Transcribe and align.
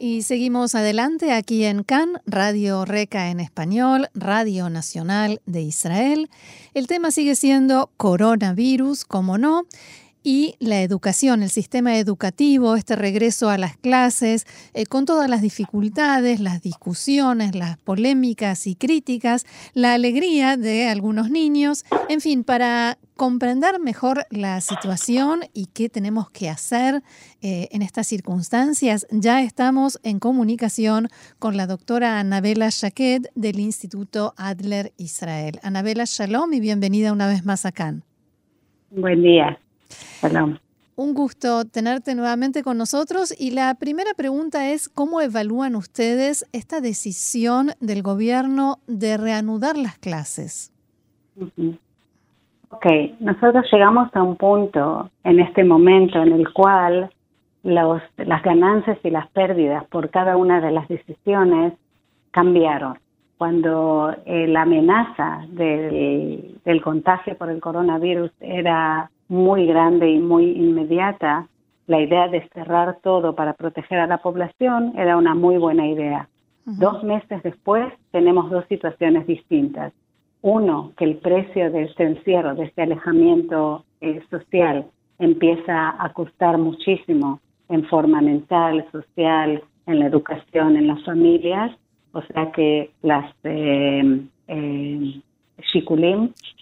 Y 0.00 0.22
seguimos 0.22 0.76
adelante 0.76 1.32
aquí 1.32 1.64
en 1.64 1.82
CAN, 1.82 2.20
Radio 2.24 2.84
Reca 2.84 3.30
en 3.30 3.40
español, 3.40 4.08
Radio 4.14 4.70
Nacional 4.70 5.42
de 5.44 5.62
Israel. 5.62 6.30
El 6.72 6.86
tema 6.86 7.10
sigue 7.10 7.34
siendo 7.34 7.90
coronavirus, 7.96 9.04
como 9.04 9.38
no 9.38 9.66
y 10.22 10.54
la 10.58 10.82
educación, 10.82 11.42
el 11.42 11.50
sistema 11.50 11.96
educativo, 11.98 12.76
este 12.76 12.96
regreso 12.96 13.48
a 13.50 13.58
las 13.58 13.76
clases, 13.76 14.46
eh, 14.74 14.86
con 14.86 15.04
todas 15.04 15.28
las 15.30 15.42
dificultades, 15.42 16.40
las 16.40 16.62
discusiones, 16.62 17.54
las 17.54 17.78
polémicas 17.78 18.66
y 18.66 18.74
críticas, 18.74 19.46
la 19.74 19.94
alegría 19.94 20.56
de 20.56 20.88
algunos 20.88 21.30
niños, 21.30 21.84
en 22.08 22.20
fin, 22.20 22.44
para 22.44 22.98
comprender 23.16 23.80
mejor 23.80 24.26
la 24.30 24.60
situación 24.60 25.40
y 25.52 25.66
qué 25.66 25.88
tenemos 25.88 26.30
que 26.30 26.48
hacer 26.48 27.02
eh, 27.42 27.68
en 27.72 27.82
estas 27.82 28.06
circunstancias, 28.06 29.06
ya 29.10 29.42
estamos 29.42 29.98
en 30.04 30.20
comunicación 30.20 31.08
con 31.38 31.56
la 31.56 31.66
doctora 31.66 32.20
Anabela 32.20 32.68
Shaquet 32.70 33.30
del 33.34 33.58
Instituto 33.58 34.34
Adler 34.36 34.92
Israel. 34.98 35.58
Anabela, 35.62 36.04
shalom 36.06 36.52
y 36.52 36.60
bienvenida 36.60 37.12
una 37.12 37.26
vez 37.26 37.44
más 37.44 37.66
acá. 37.66 37.94
Buen 38.90 39.22
día. 39.22 39.58
Un 40.96 41.14
gusto 41.14 41.64
tenerte 41.64 42.16
nuevamente 42.16 42.64
con 42.64 42.76
nosotros 42.76 43.32
y 43.38 43.52
la 43.52 43.72
primera 43.76 44.14
pregunta 44.16 44.70
es 44.70 44.88
cómo 44.88 45.20
evalúan 45.20 45.76
ustedes 45.76 46.44
esta 46.52 46.80
decisión 46.80 47.68
del 47.80 48.02
gobierno 48.02 48.78
de 48.88 49.16
reanudar 49.16 49.76
las 49.76 49.96
clases. 49.98 50.72
Ok, 52.70 52.86
nosotros 53.20 53.64
llegamos 53.72 54.10
a 54.12 54.24
un 54.24 54.34
punto 54.34 55.08
en 55.22 55.38
este 55.38 55.62
momento 55.62 56.20
en 56.20 56.32
el 56.32 56.52
cual 56.52 57.10
los, 57.62 58.02
las 58.16 58.42
ganancias 58.42 58.98
y 59.04 59.10
las 59.10 59.28
pérdidas 59.30 59.84
por 59.86 60.10
cada 60.10 60.36
una 60.36 60.60
de 60.60 60.72
las 60.72 60.88
decisiones 60.88 61.74
cambiaron. 62.32 62.98
Cuando 63.36 64.16
eh, 64.26 64.48
la 64.48 64.62
amenaza 64.62 65.46
del, 65.48 66.58
del 66.64 66.82
contagio 66.82 67.38
por 67.38 67.50
el 67.50 67.60
coronavirus 67.60 68.32
era 68.40 69.12
muy 69.28 69.66
grande 69.66 70.10
y 70.10 70.18
muy 70.18 70.52
inmediata, 70.52 71.48
la 71.86 72.00
idea 72.00 72.28
de 72.28 72.46
cerrar 72.54 72.98
todo 73.02 73.34
para 73.34 73.54
proteger 73.54 73.98
a 73.98 74.06
la 74.06 74.18
población 74.18 74.92
era 74.96 75.16
una 75.16 75.34
muy 75.34 75.56
buena 75.56 75.86
idea. 75.86 76.28
Dos 76.64 77.02
meses 77.02 77.42
después 77.42 77.90
tenemos 78.10 78.50
dos 78.50 78.64
situaciones 78.68 79.26
distintas. 79.26 79.92
Uno, 80.42 80.92
que 80.98 81.06
el 81.06 81.16
precio 81.16 81.70
de 81.70 81.84
este 81.84 82.04
encierro, 82.04 82.54
de 82.54 82.64
este 82.64 82.82
alejamiento 82.82 83.84
eh, 84.02 84.20
social, 84.30 84.86
empieza 85.18 85.96
a 85.98 86.12
costar 86.12 86.58
muchísimo 86.58 87.40
en 87.70 87.84
forma 87.86 88.20
mental, 88.20 88.84
social, 88.92 89.62
en 89.86 89.98
la 89.98 90.06
educación, 90.06 90.76
en 90.76 90.88
las 90.88 91.02
familias. 91.04 91.74
O 92.12 92.20
sea 92.22 92.52
que 92.52 92.90
las 93.02 93.30
eh, 93.44 94.02
eh, 94.04 94.28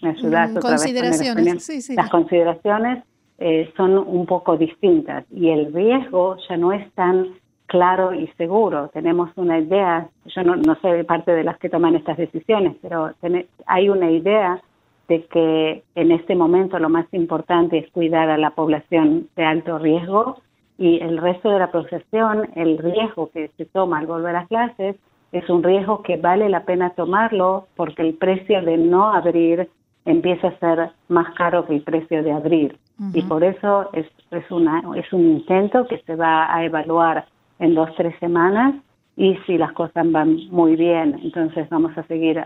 me 0.01 0.09
ayudas 0.09 0.51
mm, 0.51 0.59
consideraciones, 0.59 1.89
Las 1.95 2.09
consideraciones 2.09 3.03
eh, 3.39 3.71
son 3.77 3.97
un 3.97 4.25
poco 4.25 4.57
distintas 4.57 5.25
y 5.31 5.49
el 5.49 5.73
riesgo 5.73 6.37
ya 6.49 6.57
no 6.57 6.73
es 6.73 6.91
tan 6.93 7.27
claro 7.67 8.13
y 8.13 8.27
seguro. 8.37 8.89
Tenemos 8.93 9.29
una 9.35 9.59
idea, 9.59 10.09
yo 10.25 10.43
no, 10.43 10.55
no 10.55 10.75
soy 10.81 11.03
parte 11.03 11.31
de 11.31 11.43
las 11.43 11.57
que 11.59 11.69
toman 11.69 11.95
estas 11.95 12.17
decisiones, 12.17 12.75
pero 12.81 13.11
hay 13.65 13.89
una 13.89 14.09
idea 14.09 14.61
de 15.07 15.23
que 15.25 15.83
en 15.95 16.11
este 16.11 16.35
momento 16.35 16.79
lo 16.79 16.89
más 16.89 17.05
importante 17.13 17.77
es 17.77 17.91
cuidar 17.91 18.29
a 18.29 18.37
la 18.37 18.51
población 18.51 19.27
de 19.35 19.43
alto 19.43 19.77
riesgo 19.77 20.37
y 20.77 20.99
el 20.99 21.17
resto 21.17 21.49
de 21.49 21.59
la 21.59 21.71
profesión, 21.71 22.49
el 22.55 22.77
riesgo 22.77 23.29
que 23.31 23.49
se 23.57 23.65
toma 23.65 23.99
al 23.99 24.07
volver 24.07 24.35
a 24.35 24.45
clases 24.45 24.95
es 25.31 25.49
un 25.49 25.63
riesgo 25.63 26.01
que 26.03 26.17
vale 26.17 26.49
la 26.49 26.63
pena 26.63 26.91
tomarlo 26.91 27.67
porque 27.75 28.01
el 28.01 28.13
precio 28.13 28.61
de 28.61 28.77
no 28.77 29.11
abrir 29.11 29.69
empieza 30.05 30.47
a 30.47 30.59
ser 30.59 30.91
más 31.09 31.33
caro 31.35 31.65
que 31.65 31.75
el 31.75 31.81
precio 31.81 32.23
de 32.23 32.31
abrir. 32.31 32.77
Y 33.13 33.21
por 33.23 33.43
eso 33.43 33.89
es, 33.93 34.07
es, 34.31 34.49
una, 34.49 34.81
es 34.95 35.11
un 35.13 35.21
intento 35.21 35.85
que 35.85 35.99
se 35.99 36.15
va 36.15 36.53
a 36.53 36.63
evaluar 36.63 37.25
en 37.59 37.75
dos, 37.75 37.89
tres 37.95 38.15
semanas 38.19 38.73
y 39.15 39.35
si 39.45 39.57
las 39.57 39.73
cosas 39.73 40.09
van 40.11 40.47
muy 40.49 40.75
bien, 40.75 41.19
entonces 41.23 41.67
vamos 41.69 41.95
a 41.97 42.03
seguir, 42.03 42.41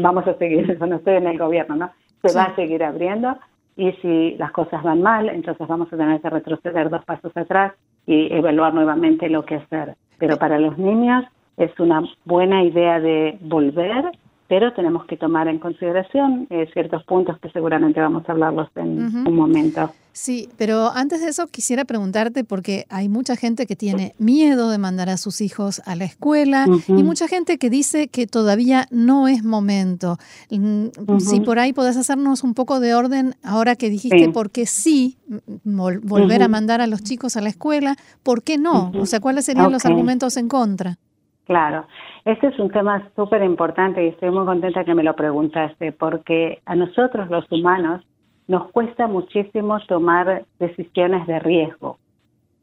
vamos 0.00 0.26
a 0.26 0.34
seguir, 0.34 0.70
eso 0.70 0.86
no 0.86 0.96
estoy 0.96 1.16
en 1.16 1.26
el 1.26 1.38
gobierno, 1.38 1.76
¿no? 1.76 1.90
Se 2.22 2.36
va 2.36 2.44
a 2.44 2.54
seguir 2.54 2.82
abriendo 2.82 3.36
y 3.76 3.92
si 4.02 4.36
las 4.38 4.52
cosas 4.52 4.82
van 4.82 5.02
mal, 5.02 5.28
entonces 5.28 5.66
vamos 5.66 5.92
a 5.92 5.96
tener 5.96 6.20
que 6.20 6.30
retroceder 6.30 6.90
dos 6.90 7.04
pasos 7.04 7.36
atrás 7.36 7.74
y 8.06 8.32
evaluar 8.32 8.72
nuevamente 8.72 9.28
lo 9.28 9.44
que 9.44 9.56
hacer. 9.56 9.96
Pero 10.18 10.36
para 10.36 10.58
los 10.58 10.78
niños 10.78 11.24
es 11.58 11.78
una 11.78 12.02
buena 12.24 12.64
idea 12.64 13.00
de 13.00 13.36
volver, 13.40 14.04
pero 14.48 14.72
tenemos 14.72 15.04
que 15.06 15.16
tomar 15.16 15.48
en 15.48 15.58
consideración 15.58 16.46
eh, 16.50 16.68
ciertos 16.72 17.04
puntos 17.04 17.38
que 17.40 17.50
seguramente 17.50 18.00
vamos 18.00 18.26
a 18.28 18.32
hablarlos 18.32 18.68
en 18.76 19.26
un 19.26 19.36
momento. 19.36 19.92
Sí, 20.12 20.48
pero 20.56 20.90
antes 20.94 21.20
de 21.20 21.28
eso 21.28 21.46
quisiera 21.46 21.84
preguntarte 21.84 22.42
porque 22.42 22.86
hay 22.88 23.08
mucha 23.08 23.36
gente 23.36 23.66
que 23.66 23.76
tiene 23.76 24.14
miedo 24.18 24.68
de 24.70 24.78
mandar 24.78 25.08
a 25.10 25.16
sus 25.16 25.40
hijos 25.40 25.80
a 25.86 25.94
la 25.94 26.06
escuela 26.06 26.66
y 26.88 27.04
mucha 27.04 27.28
gente 27.28 27.56
que 27.56 27.70
dice 27.70 28.08
que 28.08 28.26
todavía 28.26 28.88
no 28.90 29.28
es 29.28 29.44
momento. 29.44 30.16
Mm, 30.50 30.86
si 31.20 31.40
por 31.40 31.60
ahí 31.60 31.72
podés 31.72 31.96
hacernos 31.96 32.42
un 32.42 32.54
poco 32.54 32.80
de 32.80 32.94
orden 32.94 33.36
ahora 33.44 33.76
que 33.76 33.90
dijiste 33.90 34.28
por 34.30 34.50
qué 34.50 34.66
sí 34.66 35.18
volver 35.62 36.42
a 36.42 36.48
mandar 36.48 36.80
a 36.80 36.88
los 36.88 37.04
chicos 37.04 37.36
a 37.36 37.40
la 37.40 37.50
escuela, 37.50 37.94
¿por 38.24 38.42
qué 38.42 38.58
no? 38.58 38.90
O 38.98 39.06
sea, 39.06 39.20
¿cuáles 39.20 39.44
serían 39.44 39.70
los 39.70 39.84
argumentos 39.84 40.36
en 40.36 40.48
contra? 40.48 40.98
Claro, 41.48 41.86
este 42.26 42.48
es 42.48 42.58
un 42.58 42.70
tema 42.70 43.08
súper 43.16 43.42
importante 43.42 44.04
y 44.04 44.08
estoy 44.08 44.30
muy 44.30 44.44
contenta 44.44 44.84
que 44.84 44.94
me 44.94 45.02
lo 45.02 45.16
preguntaste 45.16 45.92
porque 45.92 46.60
a 46.66 46.76
nosotros 46.76 47.30
los 47.30 47.50
humanos 47.50 48.04
nos 48.48 48.70
cuesta 48.70 49.06
muchísimo 49.06 49.80
tomar 49.88 50.44
decisiones 50.58 51.26
de 51.26 51.38
riesgo. 51.38 51.96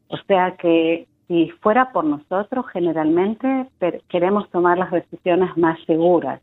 O 0.06 0.16
sea 0.28 0.56
que 0.56 1.08
si 1.26 1.50
fuera 1.62 1.90
por 1.90 2.04
nosotros, 2.04 2.64
generalmente 2.72 3.66
queremos 4.08 4.48
tomar 4.50 4.78
las 4.78 4.92
decisiones 4.92 5.56
más 5.56 5.80
seguras. 5.84 6.40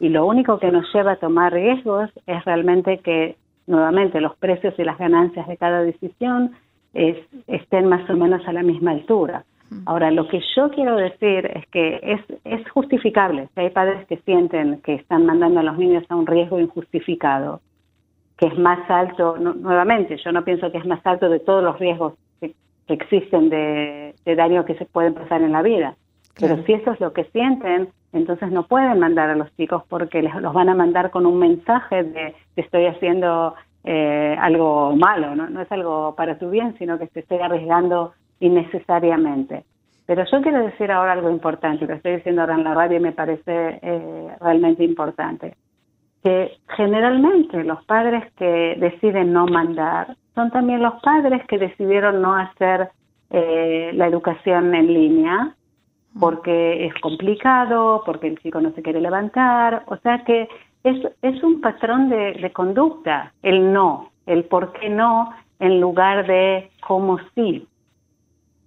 Y 0.00 0.08
lo 0.08 0.26
único 0.26 0.58
que 0.58 0.72
nos 0.72 0.92
lleva 0.92 1.12
a 1.12 1.16
tomar 1.16 1.52
riesgos 1.52 2.10
es 2.26 2.44
realmente 2.44 2.98
que 2.98 3.36
nuevamente 3.68 4.20
los 4.20 4.36
precios 4.38 4.74
y 4.76 4.82
las 4.82 4.98
ganancias 4.98 5.46
de 5.46 5.56
cada 5.56 5.82
decisión 5.82 6.50
estén 6.94 7.86
más 7.86 8.10
o 8.10 8.14
menos 8.14 8.44
a 8.48 8.52
la 8.52 8.64
misma 8.64 8.90
altura. 8.90 9.44
Ahora, 9.84 10.10
lo 10.10 10.28
que 10.28 10.40
yo 10.54 10.70
quiero 10.70 10.96
decir 10.96 11.46
es 11.46 11.66
que 11.68 12.00
es, 12.02 12.20
es 12.44 12.68
justificable. 12.70 13.48
Si 13.54 13.60
hay 13.60 13.70
padres 13.70 14.06
que 14.06 14.18
sienten 14.18 14.80
que 14.82 14.94
están 14.94 15.26
mandando 15.26 15.60
a 15.60 15.62
los 15.62 15.76
niños 15.76 16.04
a 16.08 16.16
un 16.16 16.26
riesgo 16.26 16.60
injustificado, 16.60 17.60
que 18.36 18.46
es 18.46 18.58
más 18.58 18.78
alto, 18.90 19.36
nuevamente, 19.38 20.16
yo 20.22 20.30
no 20.32 20.44
pienso 20.44 20.70
que 20.70 20.78
es 20.78 20.86
más 20.86 21.04
alto 21.04 21.28
de 21.28 21.40
todos 21.40 21.64
los 21.64 21.78
riesgos 21.78 22.14
que, 22.40 22.54
existen 22.88 23.48
de, 23.48 24.14
daño 24.24 24.64
que 24.64 24.74
se 24.74 24.84
pueden 24.84 25.14
pasar 25.14 25.42
en 25.42 25.52
la 25.52 25.62
vida. 25.62 25.96
Pero 26.38 26.62
si 26.64 26.74
eso 26.74 26.92
es 26.92 27.00
lo 27.00 27.12
que 27.12 27.24
sienten, 27.24 27.88
entonces 28.12 28.50
no 28.50 28.66
pueden 28.66 28.98
mandar 29.00 29.30
a 29.30 29.36
los 29.36 29.54
chicos 29.56 29.82
porque 29.88 30.22
les, 30.22 30.34
los 30.36 30.52
van 30.52 30.68
a 30.68 30.74
mandar 30.74 31.10
con 31.10 31.26
un 31.26 31.38
mensaje 31.38 32.04
de 32.04 32.34
que 32.54 32.60
estoy 32.60 32.86
haciendo 32.86 33.54
eh, 33.84 34.36
algo 34.38 34.94
malo, 34.94 35.34
¿no? 35.34 35.48
no 35.48 35.62
es 35.62 35.72
algo 35.72 36.14
para 36.14 36.38
tu 36.38 36.50
bien, 36.50 36.76
sino 36.78 36.98
que 36.98 37.06
te 37.06 37.20
estoy 37.20 37.38
arriesgando 37.38 38.12
innecesariamente. 38.40 39.64
Pero 40.06 40.24
yo 40.30 40.40
quiero 40.40 40.64
decir 40.64 40.90
ahora 40.90 41.12
algo 41.12 41.30
importante, 41.30 41.86
lo 41.86 41.94
estoy 41.94 42.16
diciendo 42.16 42.42
ahora 42.42 42.54
en 42.54 42.64
la 42.64 42.74
radio 42.74 42.98
y 42.98 43.00
me 43.00 43.12
parece 43.12 43.80
eh, 43.82 44.28
realmente 44.40 44.84
importante, 44.84 45.56
que 46.22 46.58
generalmente 46.76 47.64
los 47.64 47.84
padres 47.84 48.32
que 48.34 48.76
deciden 48.78 49.32
no 49.32 49.46
mandar 49.46 50.16
son 50.34 50.50
también 50.50 50.82
los 50.82 51.00
padres 51.02 51.44
que 51.48 51.58
decidieron 51.58 52.22
no 52.22 52.36
hacer 52.36 52.90
eh, 53.30 53.90
la 53.94 54.06
educación 54.06 54.74
en 54.74 54.92
línea 54.92 55.54
porque 56.20 56.86
es 56.86 56.94
complicado, 57.00 58.02
porque 58.06 58.28
el 58.28 58.38
chico 58.38 58.60
no 58.60 58.70
se 58.72 58.82
quiere 58.82 59.00
levantar, 59.00 59.82
o 59.86 59.96
sea 59.98 60.24
que 60.24 60.48
es, 60.84 60.96
es 61.22 61.42
un 61.42 61.60
patrón 61.60 62.08
de, 62.08 62.34
de 62.34 62.52
conducta, 62.52 63.32
el 63.42 63.72
no, 63.72 64.10
el 64.26 64.44
por 64.44 64.72
qué 64.72 64.88
no 64.88 65.34
en 65.58 65.80
lugar 65.80 66.26
de 66.26 66.70
cómo 66.86 67.18
sí. 67.34 67.66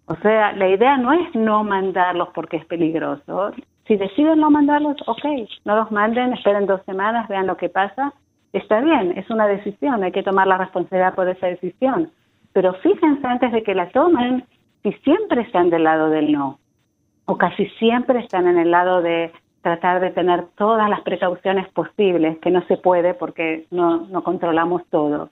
O 0.10 0.16
sea, 0.24 0.54
la 0.54 0.68
idea 0.68 0.98
no 0.98 1.14
es 1.14 1.36
no 1.36 1.64
mandarlos 1.64 2.30
porque 2.34 2.58
es 2.58 2.66
peligroso, 2.66 3.52
Si 3.88 3.96
deciden 3.96 4.40
no 4.40 4.50
mandarlos, 4.50 4.98
ok, 5.06 5.24
no 5.66 5.76
los 5.76 5.92
manden, 5.92 6.34
esperen 6.34 6.66
dos 6.66 6.82
semanas, 6.86 7.28
vean 7.28 7.46
lo 7.46 7.58
que 7.58 7.70
pasa. 7.70 8.12
Está 8.52 8.82
bien, 8.82 9.14
es 9.16 9.30
una 9.30 9.46
decisión, 9.46 10.04
hay 10.04 10.12
que 10.12 10.24
tomar 10.24 10.48
la 10.48 10.58
responsabilidad 10.58 11.14
por 11.14 11.30
esa 11.30 11.46
decisión. 11.46 12.12
Pero 12.54 12.74
fíjense 12.74 13.28
antes 13.28 13.52
de 13.52 13.62
que 13.62 13.76
la 13.76 13.90
tomen 13.90 14.44
si 14.82 14.94
siempre 15.04 15.42
están 15.42 15.70
del 15.70 15.84
lado 15.84 16.10
del 16.10 16.32
no, 16.32 16.58
o 17.26 17.38
casi 17.38 17.68
siempre 17.78 18.20
están 18.20 18.48
en 18.48 18.58
el 18.58 18.72
lado 18.72 19.04
de 19.04 19.32
tratar 19.62 20.00
de 20.00 20.10
tener 20.10 20.46
todas 20.58 20.90
las 20.90 21.02
precauciones 21.02 21.68
posibles, 21.70 22.40
que 22.40 22.50
no 22.50 22.64
se 22.64 22.78
puede 22.78 23.14
porque 23.14 23.68
no, 23.70 24.08
no 24.08 24.24
controlamos 24.24 24.82
todo. 24.90 25.30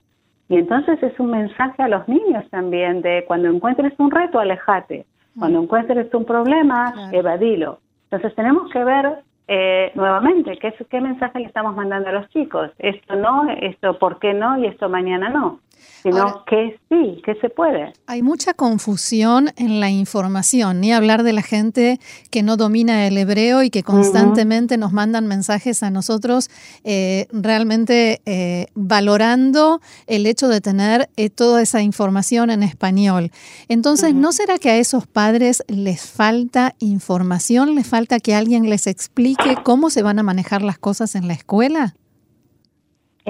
Y 0.48 0.56
entonces 0.56 1.02
es 1.02 1.18
un 1.20 1.30
mensaje 1.30 1.82
a 1.82 1.88
los 1.88 2.08
niños 2.08 2.44
también 2.50 3.02
de 3.02 3.24
cuando 3.26 3.48
encuentres 3.48 3.92
un 3.98 4.10
reto, 4.10 4.38
alejate. 4.38 5.04
Cuando 5.38 5.60
mm. 5.60 5.64
encuentres 5.64 6.14
un 6.14 6.24
problema, 6.24 7.10
evadilo. 7.12 7.80
Entonces 8.04 8.34
tenemos 8.34 8.70
que 8.70 8.82
ver 8.82 9.18
eh, 9.46 9.92
nuevamente 9.94 10.56
qué, 10.56 10.74
qué 10.90 11.00
mensaje 11.00 11.40
le 11.40 11.46
estamos 11.46 11.76
mandando 11.76 12.08
a 12.08 12.12
los 12.12 12.28
chicos. 12.30 12.70
Esto 12.78 13.16
no, 13.16 13.50
esto 13.50 13.98
por 13.98 14.18
qué 14.18 14.32
no 14.32 14.58
y 14.58 14.66
esto 14.66 14.88
mañana 14.88 15.28
no 15.28 15.60
sino 16.02 16.44
que 16.46 16.78
sí, 16.88 17.20
que 17.24 17.34
se 17.36 17.48
puede. 17.50 17.92
Hay 18.06 18.22
mucha 18.22 18.54
confusión 18.54 19.50
en 19.56 19.80
la 19.80 19.90
información, 19.90 20.80
ni 20.80 20.92
hablar 20.92 21.22
de 21.22 21.32
la 21.32 21.42
gente 21.42 21.98
que 22.30 22.42
no 22.42 22.56
domina 22.56 23.06
el 23.06 23.18
hebreo 23.18 23.62
y 23.62 23.70
que 23.70 23.82
constantemente 23.82 24.76
nos 24.76 24.92
mandan 24.92 25.26
mensajes 25.26 25.82
a 25.82 25.90
nosotros 25.90 26.50
eh, 26.84 27.26
realmente 27.32 28.20
eh, 28.26 28.66
valorando 28.74 29.80
el 30.06 30.26
hecho 30.26 30.48
de 30.48 30.60
tener 30.60 31.08
eh, 31.16 31.30
toda 31.30 31.62
esa 31.62 31.82
información 31.82 32.50
en 32.50 32.62
español. 32.62 33.30
Entonces, 33.68 34.14
¿no 34.14 34.32
será 34.32 34.58
que 34.58 34.70
a 34.70 34.76
esos 34.76 35.06
padres 35.06 35.62
les 35.68 36.02
falta 36.02 36.74
información, 36.78 37.74
les 37.74 37.86
falta 37.86 38.20
que 38.20 38.34
alguien 38.34 38.68
les 38.70 38.86
explique 38.86 39.56
cómo 39.64 39.90
se 39.90 40.02
van 40.02 40.18
a 40.18 40.22
manejar 40.22 40.62
las 40.62 40.78
cosas 40.78 41.14
en 41.14 41.28
la 41.28 41.34
escuela? 41.34 41.94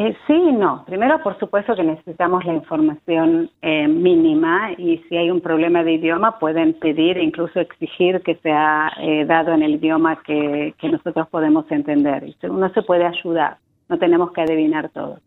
Eh, 0.01 0.17
sí 0.29 0.53
no. 0.53 0.85
Primero, 0.85 1.21
por 1.25 1.37
supuesto 1.41 1.75
que 1.75 1.83
necesitamos 1.83 2.45
la 2.45 2.55
información 2.55 3.51
eh, 3.63 3.89
mínima 3.89 4.71
y 4.79 4.99
si 5.09 5.17
hay 5.17 5.29
un 5.29 5.41
problema 5.41 5.83
de 5.83 5.95
idioma 5.95 6.39
pueden 6.39 6.75
pedir 6.75 7.19
e 7.19 7.25
incluso 7.25 7.59
exigir 7.59 8.23
que 8.23 8.37
sea 8.37 8.93
eh, 9.01 9.25
dado 9.25 9.53
en 9.53 9.65
el 9.65 9.75
idioma 9.75 10.23
que, 10.23 10.73
que, 10.79 10.89
nosotros 10.89 11.27
podemos 11.31 11.69
entender. 11.73 12.33
Uno 12.45 12.73
se 12.75 12.83
puede 12.83 13.07
ayudar, 13.07 13.57
no 13.89 13.99
tenemos 13.99 14.31
que 14.31 14.43
adivinar 14.43 14.89
todo. 14.91 15.19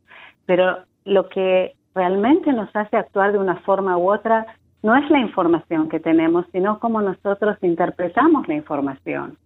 Pero 0.45 0.77
lo 1.03 1.27
que 1.27 1.73
realmente 1.93 2.53
nos 2.53 2.73
hace 2.73 2.95
actuar 2.95 3.33
de 3.33 3.39
una 3.39 3.57
forma 3.57 3.97
u 3.97 4.09
otra 4.09 4.45
no 4.83 4.95
es 4.95 5.09
la 5.09 5.19
información 5.19 5.89
que 5.89 5.99
tenemos, 5.99 6.45
sino 6.53 6.79
cómo 6.79 7.01
nosotros 7.01 7.57
interpretamos 7.61 8.47
la 8.47 8.53
información. 8.53 9.37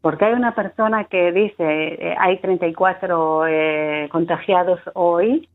Porque 0.00 0.24
hay 0.24 0.34
una 0.34 0.54
persona 0.54 1.04
que 1.04 1.32
dice, 1.32 1.56
eh, 1.58 2.14
hay 2.18 2.38
34 2.38 3.46
eh, 3.46 4.08
contagiados 4.10 4.80
hoy, 4.94 5.48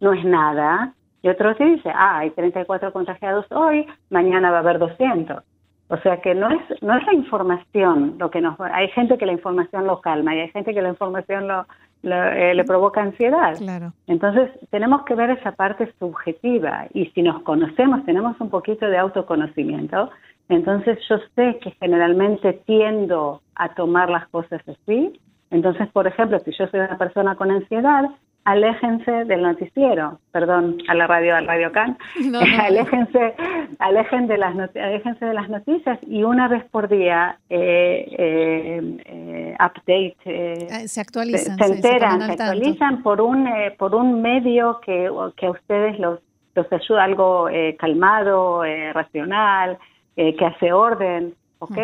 no 0.00 0.12
es 0.12 0.24
nada, 0.24 0.94
y 1.22 1.28
otro 1.28 1.54
que 1.56 1.64
dice, 1.64 1.90
ah, 1.94 2.18
hay 2.18 2.30
34 2.30 2.92
contagiados 2.92 3.46
hoy, 3.50 3.86
mañana 4.10 4.50
va 4.50 4.58
a 4.58 4.60
haber 4.60 4.78
200. 4.78 5.42
O 5.90 5.96
sea 5.98 6.18
que 6.18 6.34
no 6.34 6.50
es 6.50 6.82
no 6.82 6.96
es 6.96 7.06
la 7.06 7.14
información 7.14 8.16
lo 8.18 8.30
que 8.30 8.42
nos 8.42 8.60
hay 8.60 8.88
gente 8.88 9.16
que 9.16 9.24
la 9.24 9.32
información 9.32 9.86
lo 9.86 10.02
calma 10.02 10.34
y 10.34 10.40
hay 10.40 10.50
gente 10.50 10.74
que 10.74 10.82
la 10.82 10.90
información 10.90 11.48
lo, 11.48 11.66
eh, 12.02 12.52
le 12.54 12.64
provoca 12.64 13.00
ansiedad. 13.00 13.56
Claro. 13.56 13.92
Entonces 14.06 14.50
tenemos 14.70 15.04
que 15.04 15.14
ver 15.14 15.30
esa 15.30 15.52
parte 15.52 15.90
subjetiva 15.98 16.86
y 16.92 17.06
si 17.06 17.22
nos 17.22 17.42
conocemos, 17.42 18.04
tenemos 18.04 18.38
un 18.38 18.50
poquito 18.50 18.86
de 18.86 18.98
autoconocimiento, 18.98 20.10
entonces 20.48 20.98
yo 21.08 21.18
sé 21.34 21.58
que 21.62 21.72
generalmente 21.72 22.54
tiendo 22.66 23.42
a 23.54 23.74
tomar 23.74 24.08
las 24.08 24.28
cosas 24.28 24.62
así. 24.66 25.20
Entonces, 25.50 25.88
por 25.92 26.06
ejemplo, 26.06 26.38
si 26.40 26.52
yo 26.52 26.66
soy 26.68 26.80
una 26.80 26.98
persona 26.98 27.34
con 27.36 27.50
ansiedad, 27.50 28.04
aléjense 28.44 29.24
del 29.26 29.42
noticiero, 29.42 30.20
perdón, 30.32 30.78
a 30.88 30.94
la 30.94 31.06
radio, 31.06 31.36
al 31.36 31.46
Radio 31.46 31.70
Can, 31.70 31.98
aléjense, 32.60 33.34
alejen 33.78 34.26
de 34.26 34.38
las 34.38 34.56
aléjense 34.74 35.24
de 35.24 35.34
las 35.34 35.50
noticias 35.50 35.98
y 36.06 36.22
una 36.22 36.48
vez 36.48 36.64
por 36.70 36.88
día 36.88 37.38
eh, 37.50 38.06
eh, 38.18 38.96
eh 39.04 39.54
update, 39.60 40.16
eh, 40.24 40.88
se 40.88 41.00
actualizan, 41.00 41.58
se, 41.58 41.74
enteran, 41.74 42.22
se, 42.22 42.32
actualizan 42.32 43.02
por 43.02 43.20
un 43.20 43.48
por 43.76 43.94
un 43.94 44.22
medio 44.22 44.80
que, 44.80 45.10
que 45.36 45.46
a 45.46 45.50
ustedes 45.50 45.98
los 45.98 46.20
los 46.54 46.72
ayuda 46.72 47.04
algo 47.04 47.48
calmado, 47.78 48.62
racional, 48.92 49.78
eh, 50.20 50.34
que 50.34 50.46
hace 50.46 50.72
orden, 50.72 51.32
¿ok? 51.60 51.78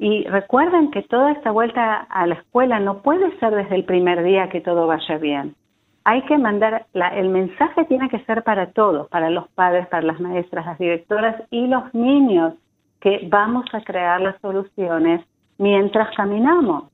Y 0.00 0.24
recuerden 0.24 0.90
que 0.90 1.02
toda 1.02 1.30
esta 1.30 1.52
vuelta 1.52 2.08
a 2.10 2.26
la 2.26 2.34
escuela 2.34 2.80
no 2.80 3.02
puede 3.02 3.38
ser 3.38 3.54
desde 3.54 3.76
el 3.76 3.84
primer 3.84 4.24
día 4.24 4.48
que 4.48 4.60
todo 4.60 4.88
vaya 4.88 5.16
bien. 5.18 5.54
Hay 6.02 6.22
que 6.22 6.36
mandar, 6.38 6.86
el 6.92 7.28
mensaje 7.28 7.84
tiene 7.84 8.08
que 8.08 8.18
ser 8.24 8.42
para 8.42 8.72
todos, 8.72 9.08
para 9.10 9.30
los 9.30 9.46
padres, 9.50 9.86
para 9.86 10.02
las 10.02 10.18
maestras, 10.18 10.66
las 10.66 10.76
directoras 10.76 11.40
y 11.52 11.68
los 11.68 11.94
niños, 11.94 12.54
que 13.00 13.28
vamos 13.30 13.64
a 13.72 13.80
crear 13.82 14.20
las 14.20 14.40
soluciones 14.40 15.24
mientras 15.56 16.12
caminamos. 16.16 16.86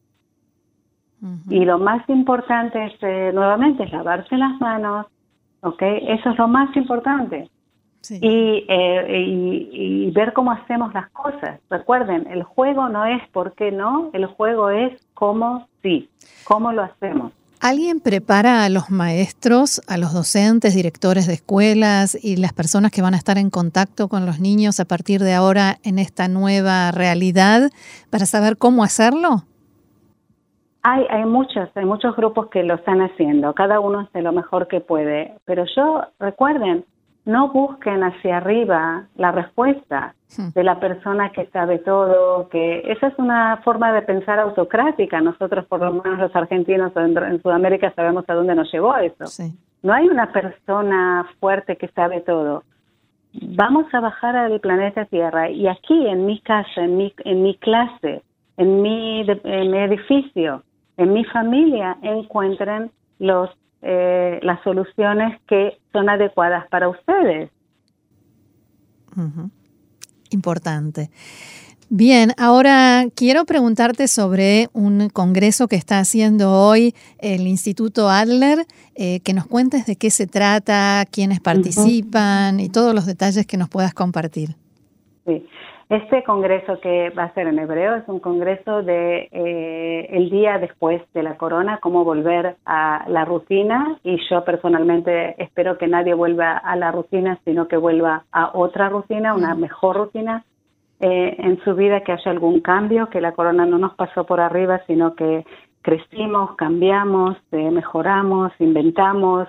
Y 1.49 1.65
lo 1.65 1.79
más 1.79 2.07
importante 2.11 2.85
es, 2.85 2.93
eh, 3.01 3.31
nuevamente, 3.33 3.85
es 3.85 3.93
lavarse 3.93 4.37
las 4.37 4.61
manos, 4.61 5.07
¿ok? 5.63 5.81
Eso 5.81 6.29
es 6.29 6.37
lo 6.37 6.47
más 6.47 6.77
importante. 6.77 7.49
Eh, 8.11 9.25
y, 9.27 10.11
ver 10.13 10.33
cómo 10.33 10.53
hacemos 10.53 10.93
las 10.95 11.11
cosas. 11.11 11.61
Recuerden, 11.69 12.27
el 12.31 12.43
juego 12.43 12.89
no 12.89 13.05
es 13.05 13.27
por 13.29 13.53
qué 13.55 13.71
no, 13.71 14.11
el 14.13 14.27
juego 14.27 14.71
es 14.71 14.93
cómo 15.15 15.69
sí, 15.83 16.09
cómo 16.45 16.73
lo 16.73 16.83
hacemos. 16.83 17.33
¿Alguien 17.61 18.01
prepara 18.01 18.65
a 18.65 18.69
los 18.69 18.89
maestros, 18.89 19.83
a 19.89 19.97
los 19.99 20.13
docentes, 20.13 20.77
directores 20.77 21.27
de 21.27 21.35
escuelas 21.35 22.17
y 22.23 22.37
las 22.37 22.53
personas 22.53 22.93
que 22.93 23.03
van 23.03 23.15
a 23.15 23.17
estar 23.17 23.37
en 23.37 23.51
contacto 23.51 24.09
con 24.09 24.27
los 24.27 24.39
niños 24.39 24.79
a 24.79 24.85
partir 24.85 25.21
de 25.21 25.35
ahora 25.35 25.77
en 25.83 25.99
esta 25.99 26.29
nueva 26.29 26.93
realidad 26.93 27.71
para 28.11 28.27
saber 28.27 28.59
cómo 28.59 28.85
hacerlo? 28.85 29.43
Hay, 30.83 31.05
hay 31.11 31.25
muchos, 31.25 31.69
hay 31.75 31.85
muchos 31.85 32.15
grupos 32.15 32.49
que 32.49 32.63
lo 32.63 32.75
están 32.75 33.01
haciendo, 33.01 33.53
cada 33.55 33.81
uno 33.81 34.01
hace 34.01 34.23
lo 34.23 34.33
mejor 34.33 34.69
que 34.69 34.81
puede, 34.81 35.35
pero 35.45 35.65
yo, 35.75 36.03
recuerden, 36.21 36.85
no 37.29 37.49
busquen 37.49 38.03
hacia 38.03 38.39
arriba 38.39 39.05
la 39.17 39.33
respuesta 39.33 40.15
hmm. 40.39 40.49
de 40.55 40.65
la 40.65 40.81
persona 40.81 41.31
que 41.31 41.45
sabe 41.49 41.79
todo, 41.79 42.49
que 42.49 42.81
esa 42.87 43.09
es 43.09 43.19
una 43.19 43.59
forma 43.59 43.93
de 43.93 44.01
pensar 44.01 44.39
autocrática. 44.39 45.21
Nosotros, 45.21 45.67
por 45.67 45.81
lo 45.81 45.93
menos 45.93 46.19
los 46.19 46.35
argentinos 46.35 46.91
en, 46.97 47.43
Sudamérica, 47.43 47.93
sabemos 47.95 48.25
a 48.29 48.35
dónde 48.35 48.55
nos 48.55 48.73
llevó 48.73 48.97
eso. 48.97 49.27
No 49.83 49.93
hay 49.93 50.09
una 50.09 50.33
persona 50.33 51.29
fuerte 51.39 51.77
que 51.77 51.89
sabe 51.89 52.23
todo. 52.23 52.65
Vamos 53.35 53.93
a 53.93 54.01
bajar 54.01 54.35
al 54.35 54.59
planeta 54.61 55.05
Tierra 55.05 55.51
y 55.51 55.69
aquí 55.69 56.07
en 56.07 56.25
mi 56.25 56.41
casa, 56.41 56.81
en 56.81 56.97
mi, 56.97 57.13
en 57.27 57.43
mi 57.43 57.57
clase, 57.57 58.23
en 58.57 58.81
mi, 58.81 59.27
en 59.29 59.71
mi 59.71 59.79
edificio, 59.79 60.63
en 60.97 61.13
mi 61.13 61.25
familia, 61.27 61.99
encuentren 62.01 62.91
los 63.19 63.51
eh, 63.83 64.41
las 64.43 64.63
soluciones 64.63 65.41
que 65.49 65.79
son 65.93 66.09
adecuadas 66.09 66.67
para 66.69 66.89
ustedes. 66.89 67.51
Importante. 70.31 71.11
Bien, 71.91 72.33
ahora 72.37 73.07
quiero 73.15 73.47
preguntarte 73.47 74.09
sobre 74.09 74.69
un 74.75 75.09
congreso 75.09 75.69
que 75.69 75.77
está 75.77 76.01
haciendo 76.01 76.53
hoy 76.53 76.95
el 77.19 77.47
Instituto 77.47 78.11
Adler, 78.11 78.67
eh, 78.95 79.21
que 79.21 79.33
nos 79.33 79.47
cuentes 79.47 79.87
de 79.87 79.97
qué 79.97 80.11
se 80.11 80.27
trata, 80.27 81.07
quiénes 81.11 81.41
participan 81.41 82.61
y 82.61 82.69
todos 82.69 82.95
los 82.95 83.07
detalles 83.07 83.47
que 83.47 83.57
nos 83.57 83.71
puedas 83.71 83.95
compartir. 83.95 84.51
Sí. 85.27 85.47
Este 85.89 86.23
congreso 86.23 86.81
que 86.81 87.09
va 87.11 87.25
a 87.25 87.33
ser 87.33 87.47
en 87.47 87.59
hebreo 87.59 87.95
es 87.95 88.07
un 88.09 88.21
congreso 88.21 88.83
de 88.83 89.27
eh, 89.33 90.07
el 90.11 90.29
día 90.29 90.59
después 90.59 91.01
de 91.15 91.23
la 91.23 91.39
corona, 91.39 91.79
cómo 91.81 92.05
volver 92.05 92.57
a 92.67 93.07
la 93.09 93.25
rutina. 93.25 93.99
Y 94.05 94.19
yo 94.29 94.45
personalmente 94.45 95.43
espero 95.43 95.79
que 95.79 95.87
nadie 95.87 96.13
vuelva 96.13 96.59
a 96.59 96.77
la 96.77 96.93
rutina, 96.93 97.39
sino 97.47 97.69
que 97.69 97.79
vuelva 97.79 98.25
a 98.33 98.51
otra 98.53 98.91
rutina, 98.91 99.33
una 99.33 99.55
mejor 99.55 99.97
rutina 99.97 100.45
eh, 101.01 101.37
en 101.39 101.59
su 101.65 101.75
vida, 101.75 102.03
que 102.03 102.13
haya 102.13 102.33
algún 102.33 102.61
cambio, 102.61 103.09
que 103.09 103.23
la 103.23 103.33
corona 103.33 103.65
no 103.65 103.79
nos 103.79 103.95
pasó 103.95 104.25
por 104.25 104.41
arriba, 104.41 104.83
sino 104.87 105.15
que 105.15 105.47
crecimos, 105.81 106.55
cambiamos, 106.57 107.39
eh, 107.51 107.71
mejoramos, 107.71 108.53
inventamos, 108.59 109.49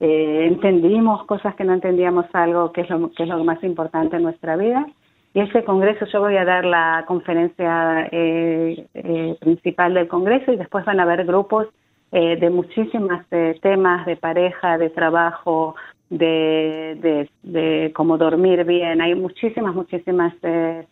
entendimos 0.00 1.24
cosas 1.24 1.54
que 1.54 1.64
no 1.64 1.72
entendíamos 1.72 2.26
algo, 2.34 2.72
que 2.72 2.82
es 2.82 2.90
lo, 2.90 3.10
que 3.12 3.22
es 3.22 3.28
lo 3.28 3.42
más 3.44 3.62
importante 3.62 4.16
en 4.16 4.22
nuestra 4.22 4.56
vida 4.56 4.86
y 5.34 5.40
ese 5.40 5.64
congreso 5.64 6.06
yo 6.06 6.20
voy 6.20 6.36
a 6.36 6.44
dar 6.44 6.64
la 6.64 7.04
conferencia 7.06 8.08
eh, 8.12 8.86
eh, 8.94 9.36
principal 9.40 9.94
del 9.94 10.08
congreso 10.08 10.52
y 10.52 10.56
después 10.56 10.84
van 10.84 11.00
a 11.00 11.02
haber 11.02 11.26
grupos 11.26 11.66
eh, 12.12 12.36
de 12.36 12.48
muchísimos 12.48 13.24
temas 13.60 14.06
de 14.06 14.16
pareja, 14.16 14.78
de 14.78 14.90
trabajo, 14.90 15.74
de, 16.10 17.28
de, 17.42 17.92
cómo 17.94 18.18
dormir 18.18 18.64
bien. 18.64 19.00
Hay 19.00 19.14
muchísimas, 19.14 19.74
muchísimas 19.74 20.32
eh, 20.42 20.86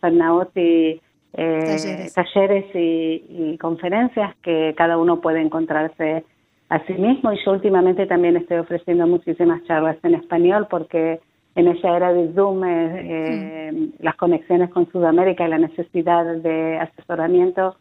y 0.55 1.01
eh, 1.35 2.09
talleres, 2.13 2.65
y, 2.73 3.57
conferencias 3.57 4.35
que 4.43 4.73
cada 4.77 4.97
uno 4.97 5.21
puede 5.21 5.41
encontrarse 5.41 6.23
a 6.69 6.85
sí 6.85 6.93
mismo. 6.93 7.31
Y 7.31 7.39
yo 7.43 7.51
últimamente 7.51 8.05
también 8.05 8.35
estoy 8.35 8.57
ofreciendo 8.57 9.07
muchísimas 9.07 9.63
charlas 9.63 9.97
en 10.03 10.15
español 10.15 10.67
porque 10.69 11.21
en 11.55 11.67
esa 11.67 11.95
era 11.95 12.13
de 12.13 12.33
Zoom, 12.33 12.63
eh, 12.65 13.91
las 13.99 14.15
conexiones 14.15 14.69
con 14.71 14.91
Sudamérica 14.91 15.45
y 15.45 15.49
la 15.49 15.59
necesidad 15.59 16.25
de 16.25 16.79
asesoramiento, 16.79 17.77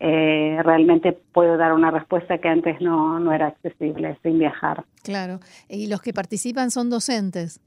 eh, 0.00 0.58
realmente 0.62 1.12
puedo 1.32 1.56
dar 1.56 1.72
una 1.72 1.90
respuesta 1.90 2.38
que 2.38 2.48
antes 2.48 2.80
no, 2.80 3.18
no 3.20 3.32
era 3.32 3.46
accesible 3.46 4.18
sin 4.22 4.38
viajar. 4.38 4.84
Claro. 5.02 5.40
¿Y 5.68 5.86
los 5.86 6.02
que 6.02 6.12
participan 6.12 6.70
son 6.70 6.90
docentes? 6.90 7.60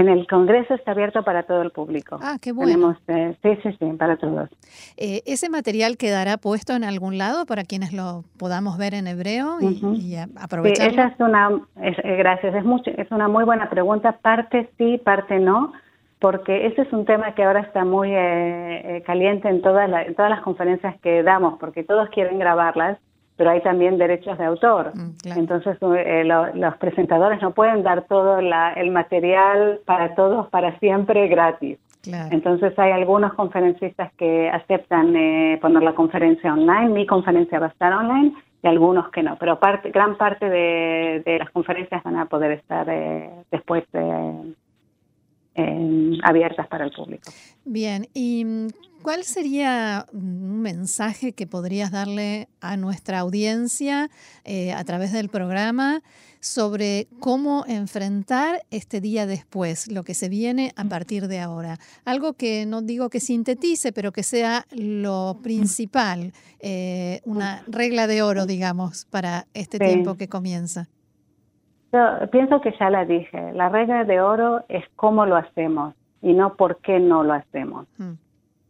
En 0.00 0.08
el 0.08 0.26
Congreso 0.26 0.72
está 0.72 0.92
abierto 0.92 1.22
para 1.22 1.42
todo 1.42 1.60
el 1.60 1.72
público. 1.72 2.18
Ah, 2.22 2.38
qué 2.40 2.52
bueno. 2.52 2.96
Eh, 3.06 3.36
sí, 3.42 3.50
sí, 3.62 3.76
sí, 3.78 3.92
para 3.98 4.16
todos. 4.16 4.48
Eh, 4.96 5.20
¿Ese 5.26 5.50
material 5.50 5.98
quedará 5.98 6.38
puesto 6.38 6.72
en 6.72 6.84
algún 6.84 7.18
lado 7.18 7.44
para 7.44 7.64
quienes 7.64 7.92
lo 7.92 8.24
podamos 8.38 8.78
ver 8.78 8.94
en 8.94 9.06
hebreo 9.06 9.58
y, 9.60 10.16
aprovecharlo? 10.40 10.92
Sí, 10.94 10.98
esa 10.98 11.08
es 11.08 11.20
una, 11.20 11.50
eh, 11.82 12.16
gracias, 12.16 12.54
es, 12.54 12.64
mucho, 12.64 12.90
es 12.90 13.10
una 13.10 13.28
muy 13.28 13.44
buena 13.44 13.68
pregunta. 13.68 14.12
Parte 14.12 14.70
sí, 14.78 14.96
parte 15.04 15.38
no, 15.38 15.74
porque 16.18 16.68
ese 16.68 16.80
es 16.80 16.92
un 16.94 17.04
tema 17.04 17.34
que 17.34 17.44
ahora 17.44 17.60
está 17.60 17.84
muy 17.84 18.10
caliente 19.04 19.50
en 19.50 19.60
todas, 19.60 19.90
en 20.06 20.14
todas 20.14 20.30
las 20.30 20.40
conferencias 20.40 20.98
que 21.02 21.22
damos, 21.22 21.58
porque 21.60 21.84
todos 21.84 22.08
quieren 22.08 22.38
grabarlas 22.38 22.96
pero 23.40 23.52
hay 23.52 23.62
también 23.62 23.96
derechos 23.96 24.36
de 24.36 24.44
autor. 24.44 24.92
Mm, 24.94 25.38
Entonces 25.38 25.78
eh, 25.80 26.24
los 26.24 26.76
presentadores 26.76 27.40
no 27.40 27.52
pueden 27.52 27.82
dar 27.82 28.02
todo 28.02 28.38
el 28.38 28.90
material 28.90 29.80
para 29.86 30.14
todos 30.14 30.46
para 30.48 30.78
siempre 30.78 31.26
gratis. 31.28 31.78
Entonces 32.30 32.78
hay 32.78 32.92
algunos 32.92 33.32
conferencistas 33.32 34.12
que 34.18 34.50
aceptan 34.50 35.16
eh, 35.16 35.58
poner 35.62 35.82
la 35.82 35.94
conferencia 35.94 36.52
online, 36.52 36.90
mi 36.90 37.06
conferencia 37.06 37.58
va 37.58 37.68
a 37.68 37.70
estar 37.70 37.94
online 37.94 38.34
y 38.62 38.66
algunos 38.66 39.10
que 39.10 39.22
no, 39.22 39.38
pero 39.40 39.58
parte, 39.58 39.90
gran 39.90 40.18
parte 40.18 40.46
de, 40.46 41.38
las 41.38 41.48
conferencias 41.48 42.02
van 42.02 42.16
a 42.16 42.26
poder 42.26 42.50
estar 42.52 42.86
eh, 42.90 43.30
después 43.50 43.84
abiertas 46.24 46.66
para 46.68 46.84
el 46.84 46.92
público. 46.92 47.30
Bien, 47.64 48.06
y 48.12 48.44
mm, 48.44 48.66
¿Cuál 49.02 49.22
sería 49.24 50.06
un 50.12 50.60
mensaje 50.60 51.32
que 51.32 51.46
podrías 51.46 51.90
darle 51.90 52.48
a 52.60 52.76
nuestra 52.76 53.20
audiencia 53.20 54.08
eh, 54.44 54.72
a 54.72 54.84
través 54.84 55.12
del 55.12 55.30
programa 55.30 56.00
sobre 56.40 57.06
cómo 57.18 57.64
enfrentar 57.66 58.60
este 58.70 59.00
día 59.00 59.26
después, 59.26 59.90
lo 59.90 60.02
que 60.02 60.12
se 60.12 60.28
viene 60.28 60.72
a 60.76 60.84
partir 60.84 61.28
de 61.28 61.40
ahora? 61.40 61.76
Algo 62.04 62.34
que 62.34 62.66
no 62.66 62.82
digo 62.82 63.08
que 63.08 63.20
sintetice, 63.20 63.92
pero 63.92 64.12
que 64.12 64.22
sea 64.22 64.64
lo 64.70 65.38
principal, 65.42 66.32
eh, 66.60 67.20
una 67.24 67.62
regla 67.68 68.06
de 68.06 68.22
oro, 68.22 68.44
digamos, 68.44 69.06
para 69.06 69.46
este 69.54 69.78
tiempo 69.78 70.16
que 70.16 70.28
comienza. 70.28 70.88
Yo 71.92 72.00
pienso 72.30 72.60
que 72.60 72.72
ya 72.78 72.90
la 72.90 73.04
dije, 73.04 73.52
la 73.54 73.68
regla 73.68 74.04
de 74.04 74.20
oro 74.20 74.64
es 74.68 74.84
cómo 74.94 75.26
lo 75.26 75.36
hacemos 75.36 75.94
y 76.22 76.34
no 76.34 76.54
por 76.54 76.80
qué 76.82 77.00
no 77.00 77.24
lo 77.24 77.32
hacemos. 77.32 77.86
Mm. 77.98 78.12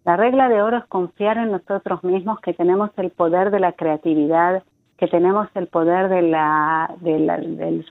La 0.04 0.16
regla 0.16 0.48
de 0.48 0.62
oro 0.62 0.78
es 0.78 0.84
confiar 0.86 1.36
en 1.36 1.52
nosotros 1.52 2.02
mismos, 2.04 2.40
que 2.40 2.54
tenemos 2.54 2.90
el 2.96 3.10
poder 3.10 3.50
de 3.50 3.60
la 3.60 3.72
creatividad, 3.72 4.62
que 4.96 5.06
tenemos 5.08 5.48
el 5.54 5.66
poder 5.66 6.08
de 6.08 6.22
la, 6.22 6.94
del 7.00 7.84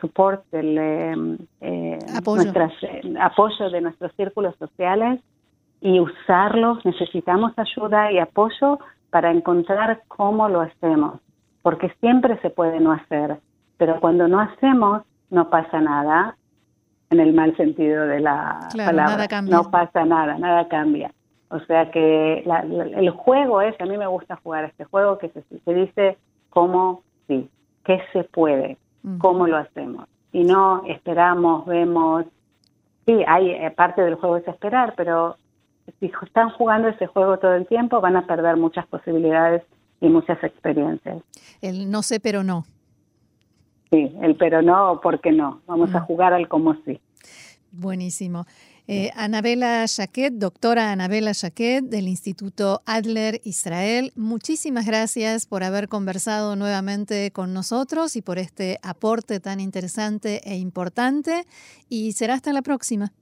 support, 0.00 0.44
del 0.50 0.78
eh, 1.60 1.98
apoyo. 2.16 2.52
Eh, 2.52 3.14
apoyo 3.20 3.70
de 3.70 3.80
nuestros 3.80 4.12
círculos 4.14 4.54
sociales 4.56 5.20
y 5.80 6.00
usarlos. 6.00 6.84
Necesitamos 6.84 7.52
ayuda 7.56 8.12
y 8.12 8.18
apoyo 8.18 8.78
para 9.10 9.30
encontrar 9.30 10.02
cómo 10.08 10.48
lo 10.48 10.60
hacemos, 10.60 11.20
porque 11.62 11.92
siempre 12.00 12.38
se 12.40 12.50
puede 12.50 12.80
no 12.80 12.92
hacer, 12.92 13.38
pero 13.76 14.00
cuando 14.00 14.28
no 14.28 14.40
hacemos 14.40 15.02
no 15.30 15.48
pasa 15.48 15.80
nada, 15.80 16.36
en 17.10 17.20
el 17.20 17.32
mal 17.32 17.56
sentido 17.56 18.06
de 18.06 18.20
la 18.20 18.68
palabra. 18.76 19.42
No 19.42 19.70
pasa 19.70 20.04
nada, 20.04 20.38
nada 20.38 20.68
cambia. 20.68 21.10
O 21.50 21.58
sea 21.60 21.90
que 21.90 22.44
el 22.44 23.10
juego 23.10 23.60
es, 23.60 23.78
a 23.80 23.84
mí 23.84 23.98
me 23.98 24.06
gusta 24.06 24.36
jugar 24.36 24.64
este 24.64 24.84
juego 24.84 25.18
que 25.18 25.30
se, 25.30 25.74
dice 25.74 26.16
cómo 26.48 27.02
sí, 27.26 27.48
qué 27.84 28.00
se 28.12 28.22
puede, 28.24 28.76
cómo 29.18 29.48
lo 29.48 29.56
hacemos. 29.56 30.06
Y 30.32 30.44
no 30.44 30.84
esperamos, 30.86 31.66
vemos, 31.66 32.24
sí, 33.04 33.24
hay 33.26 33.50
eh, 33.50 33.70
parte 33.72 34.00
del 34.02 34.14
juego 34.14 34.36
es 34.36 34.46
esperar, 34.46 34.94
pero 34.96 35.36
si 35.98 36.12
están 36.22 36.50
jugando 36.50 36.86
ese 36.86 37.08
juego 37.08 37.38
todo 37.38 37.54
el 37.54 37.66
tiempo 37.66 38.00
van 38.00 38.14
a 38.14 38.26
perder 38.26 38.56
muchas 38.56 38.86
posibilidades 38.86 39.64
y 40.00 40.08
muchas 40.08 40.42
experiencias. 40.44 41.20
El 41.60 41.90
no 41.90 42.02
sé 42.02 42.20
pero 42.20 42.44
no. 42.44 42.64
Sí, 43.90 44.16
el 44.22 44.36
pero 44.36 44.62
no, 44.62 45.00
porque 45.02 45.32
no. 45.32 45.62
Vamos 45.66 45.92
a 45.96 46.00
jugar 46.00 46.32
al 46.32 46.46
como 46.46 46.74
sí. 46.84 47.00
Buenísimo. 47.72 48.46
Eh, 48.88 49.10
Anabela 49.14 49.84
Jaquet, 49.86 50.32
doctora 50.32 50.90
Anabela 50.90 51.32
Jaquet 51.32 51.82
del 51.82 52.08
Instituto 52.08 52.82
Adler 52.86 53.40
Israel, 53.44 54.10
muchísimas 54.16 54.84
gracias 54.84 55.46
por 55.46 55.62
haber 55.62 55.86
conversado 55.86 56.56
nuevamente 56.56 57.30
con 57.30 57.54
nosotros 57.54 58.16
y 58.16 58.22
por 58.22 58.38
este 58.38 58.78
aporte 58.82 59.38
tan 59.38 59.60
interesante 59.60 60.40
e 60.44 60.56
importante. 60.56 61.44
Y 61.88 62.12
será 62.12 62.34
hasta 62.34 62.52
la 62.52 62.62
próxima. 62.62 63.12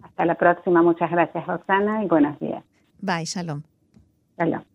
Hasta 0.00 0.24
la 0.24 0.36
próxima. 0.36 0.82
Muchas 0.82 1.10
gracias, 1.10 1.46
Roxana, 1.46 2.02
y 2.02 2.08
buenos 2.08 2.38
días. 2.40 2.64
Bye, 3.02 3.24
shalom. 3.24 3.62
Shalom. 4.38 4.69